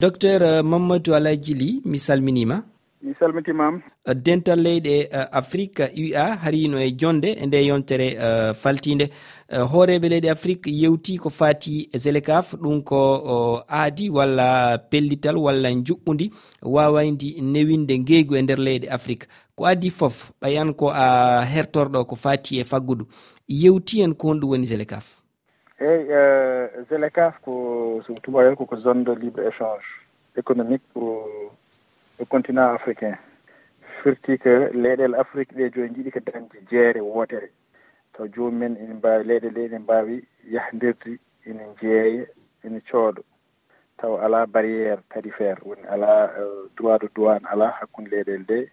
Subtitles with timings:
[0.00, 2.62] docteur euh, mamadou alaydjili mi salminima.
[3.02, 3.78] Mi salmitimam.
[4.08, 8.08] Euh, dental leyɗe euh, afrique ua harino e jonde e nde yontere
[8.54, 9.08] faltide
[9.50, 16.30] hooreɓe leyɗe afrique yewti ko fati zelekaf ɗum ko aadi walla pellital walla juɓɓudi
[16.62, 19.26] wawaydi newinde ngeygu e nder leyɗe afrique.
[19.54, 23.06] Ko adi foof ɓayan ko a hertorɗo ko fati e faggudu.
[23.48, 25.15] Yewti hen ko honɗum woni zelekaf.
[25.78, 29.84] eeyi euh, zélcaf ko so tubayel koko zone de libre échange
[30.36, 31.28] économique pour
[32.18, 33.16] le continent africain.
[34.02, 37.50] Firti ko leyɗele afrique ɗe joni jiiɗi ko dañde jeere wootere.
[38.14, 42.24] Taw jomumen ene mbawi leyɗele ene mbawi yahdirde ene jeeya
[42.64, 43.20] ene cooɗo.
[44.00, 48.68] Taw ala barriére tarifaire woni ala euh, droit de douane ala hakkude leyɗele ɗe.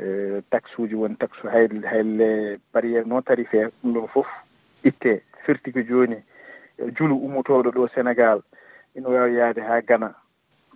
[0.00, 4.26] Euh, taxe uji woni taxe hay hayle barriére non tarifaire ɗum ɗon foof
[4.84, 6.16] itte firti ko jooni
[6.78, 8.42] e julu ummotooɗo ɗo sénégal.
[8.96, 10.14] Ina waawi yahde haa gana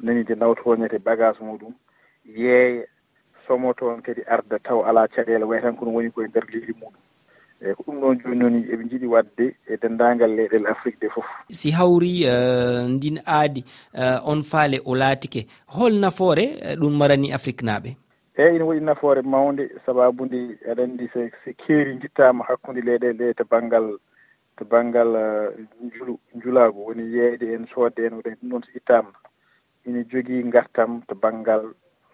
[0.02, 1.72] nani de nawtoñete bagage muɗum
[2.24, 2.84] yeeya
[3.46, 7.02] somo toon kadi arda taw alaa caɗeele way tan kono woni koye ndeer leydi muɗum.
[7.62, 11.26] Eeyi ko ɗum ɗon jooni noon eɓe njiɗi waɗde e denndaangal leyɗel afrique de fof.
[11.50, 16.44] Si hawri uh, ndin aadi uh, on faale o laatike hol nafoore
[16.80, 17.96] ɗum marani afrique naaɓe?
[18.38, 20.38] Eeyi ina waɗi nafoore mawnde sabaabu nde
[20.70, 21.20] aɗa anndi so
[21.66, 23.98] keeri jittaama hakkunde leyɗele ɗe to baŋngal
[24.58, 29.12] to banggal eh, julu ngulagu woni yeeyde en soodde en waɗoya ɗum ɗon so ittama
[29.86, 31.62] ina jogii ngartam to banggal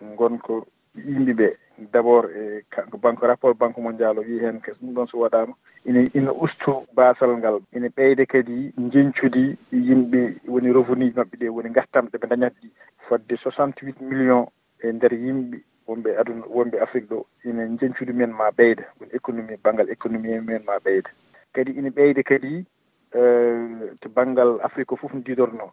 [0.00, 1.48] yimɓe yimɓeɓe.
[1.92, 2.30] D' abord
[2.70, 6.00] :fra e banque rapport banque mondial o wi heen ko ɗum ɗon so waɗama ina
[6.14, 7.58] ina ustu basall ngal.
[7.74, 12.68] Ina ɓeyde kadi jenccudi yimɓe woni revenu ji maɓɓe ɗi woni gartam ɗeɓe dañata ɗi
[13.08, 14.48] fodde soixante huit :fra millions
[14.84, 19.56] e nder yimɓe wonɓe aduna wonɓe Afrique ɗo ina jenccudi men ma ɓeyda woni économie
[19.56, 21.10] :fra banggal économie men ma ɓeyda.
[21.54, 22.66] kadi ina ɓeyde kadi
[23.14, 25.70] eh, to banggal afrique o fof no didorno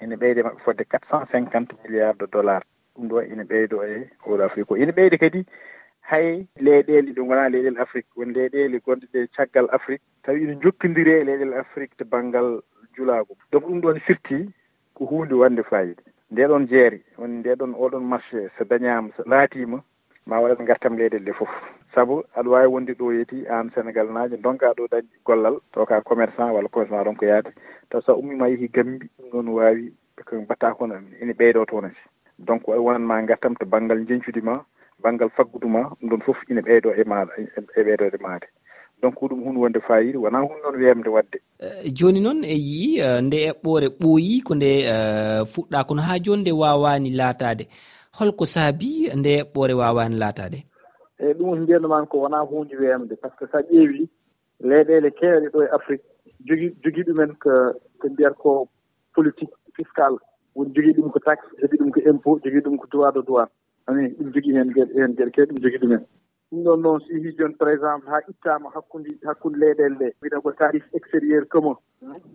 [0.00, 2.62] ina ɓeyde maɓɓe fodde quatre cent cinquante milliard de dollars.
[2.94, 4.70] Ɗum ɗo ina ɓeydo e oɗo afrique.
[4.70, 5.44] O ina ɓeyde kadi
[6.00, 10.02] hay leyɗele ɗo gona leyɗele afrique woni leyɗele gonɗe ɗe caggal afrique.
[10.22, 12.62] Tawi ina jokkodiri e leyɗele afrique to banggal
[12.96, 14.48] julago donc ɗum ɗon firti
[14.94, 16.02] ko hunde wande fayida.
[16.30, 19.82] Ndeɗon jeeri woni ndeɗon oɗon marché so dañama so laatima
[20.26, 21.50] ma waɗat gartam leyɗele ɗe foof
[21.94, 26.00] saabu aɗa wawi wonde ɗo yeeti an sénégal najo donka ɗo dañde gollal taw ka
[26.00, 27.50] commerçant walla commerçant ɗon ko yaade.
[27.90, 29.92] Taw sa ummima yeehi gambi ɗum ɗon wawi
[30.24, 32.04] ko mbatta kono ene ɓeydo toon asi
[32.38, 34.64] donc wonanma gartam to banggal jencude ma
[35.02, 37.32] banggal faggudu ma ɗum ɗon foof ina ɓeydo e maɗa
[37.76, 38.46] e ɓeydode maade.
[39.02, 41.38] Donc ɗum hunde wonde fayida wona hunde noon wemde wadde.
[41.60, 46.18] Eh, joni noon e yii eh, nde eɓɓore ɓooyi ko nde eh, fuɗɗa kono ha
[46.18, 47.68] joni nde wawani laatade
[48.18, 50.67] holko saabi nde eɓɓore wawani laatade
[51.20, 54.08] eyyi ɗum woni ko wona hunde weemde par ce que :fra sa ƴeewi
[54.60, 56.04] leyɗele kewɗe ɗo e Afrique
[56.46, 57.50] jogui jogui ɗumen ko
[58.00, 58.68] ko mbiyata ko
[59.14, 60.14] politique fiscal
[60.54, 63.26] woni jogii ɗum ko taxe jogii ɗum ko impôt jogii ɗum ko droit de :fra
[63.26, 63.50] douane
[63.84, 66.02] :fra anani ɗum jogui hen heen geɗe kewɗe ɗum jogii ɗumen.
[66.50, 70.06] Ɗum ɗon noon so yehii jooni par exemple haa ittaama ittama hakkude hakkude leyɗele ɗe
[70.22, 71.76] wiyete ko tarif extérieur commun.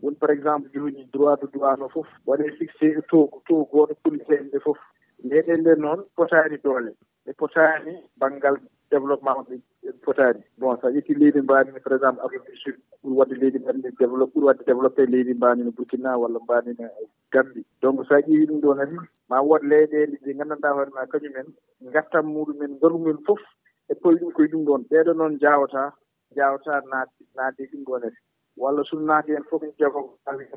[0.02, 3.30] Woni par exemple :fra droit de :fra douane :fra o foof waɗe fixé e taux
[3.48, 4.78] taux gooto goto pour :fra leyɗele ɗe foof
[5.24, 6.92] leyɗele ɗe noon potaani doole.
[7.26, 8.58] Ɗe potaani banggal
[8.94, 9.58] développement no
[10.06, 13.36] fotaani bon so a ƴettii leydi mbaandi ni par exemple afrique du sud ɓuri waɗde
[13.42, 16.88] leydi mbaandi ni développe ɓuri waɗde développé leydi mbaandi no burkina walla mbaandi no
[17.34, 18.98] gambi donc so a ƴeewii ɗum ɗo nani
[19.30, 21.48] ma wood leyɗeele ɗi nganndanɗaa hoore ma kañumen
[21.90, 23.40] ngartam muɗumen ngolmumen fof
[23.92, 25.90] e poyi ɗum koye ɗum ɗoon ɓeeɗo noon jaawataa
[26.36, 28.18] jaawataa naatde naatde ɗum ɗo nete
[28.58, 30.02] walla so naati heen fof ne jogo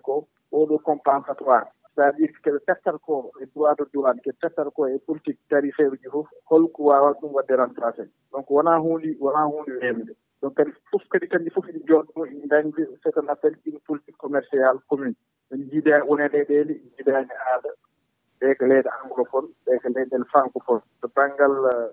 [0.06, 0.14] ko
[0.52, 1.66] oɗo compensatoire.
[1.96, 5.92] sa wi keɓe pertata ko e droit de douane keɓe pertata ko e politique tarifaire
[5.92, 10.12] uji fof holko wawata ɗum waɗde remplacé donc wona hunde wona hunde wemde
[10.42, 13.26] donc kadi fof kadi kanƴi fof ine jooɗo ine dañde c' est un
[13.66, 15.14] une politique commercial commune.
[15.52, 17.70] En jiida wone leyɗele jiidani aada.
[18.40, 20.82] Ɓe ko leyɗe anglophone ɓe ko leyɗen francophone.
[21.00, 21.88] To banggal uh,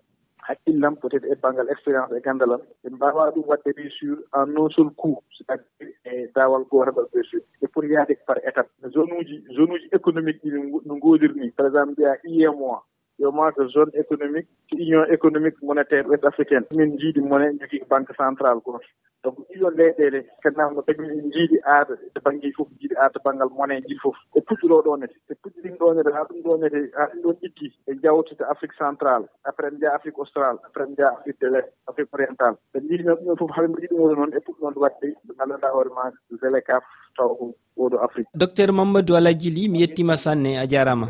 [0.48, 4.70] hakkillam peut être e banggal expérience e gandalam ɓe mbawa ɗum wadde réussir en non
[4.70, 8.70] seul coup c'est à dire e dawal gotal ɗal réussir e pour yaade par étape.
[8.94, 10.50] Zone uji zone uji économique ɗi
[10.86, 12.78] no goodiri par exemple mbiya UEMOA
[13.20, 16.66] UEMOA ko zone économique :fra union économique monétaire ouest africaine.
[16.76, 18.80] Min jiidi minen jogii banque centrale gooto
[19.24, 23.50] donc :fra ɗiɗon leyɗele kañum en jiiɗi aada to banggue fof jiiɗi aada to banggal
[23.58, 27.68] moneji foof ɓe puɗɗori ɗonede ɓe puɗɗori ɗonede haa ɗum ɗonede haa ɗum ɗon ɗiggi
[27.88, 31.70] e jawtete Afrique central après :fra njaha Afrique austral après :fra njaha Afrique de lest
[31.90, 35.08] Afrique oriental ɓe jii noon ɗumen fof haaɓe mbaɗi ɗum woni noon e puɗɗori waɗde
[35.26, 36.04] ɓe ngallanɗa hoore ma
[36.42, 36.82] weelekam
[37.18, 37.46] taw ko
[37.78, 41.08] oɗo Afrique docteur Mamadou Alaye Djily mi yettima sanne a jarama.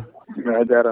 [0.60, 0.92] A jarama.